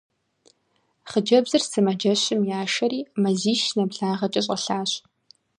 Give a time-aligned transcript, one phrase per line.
[1.09, 4.91] Хъыджэбзыр сымаджэщым яшэри, мазищ нэблагъэкӏэ щӀэлъащ.